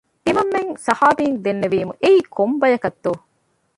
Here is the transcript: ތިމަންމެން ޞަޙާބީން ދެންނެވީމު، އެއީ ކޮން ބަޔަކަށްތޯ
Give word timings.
ތިމަންމެން 0.25 0.71
ޞަޙާބީން 0.85 1.37
ދެންނެވީމު، 1.43 1.93
އެއީ 2.01 2.19
ކޮން 2.35 2.55
ބަޔަކަށްތޯ 2.61 3.11